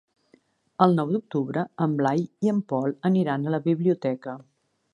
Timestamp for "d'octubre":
1.15-1.65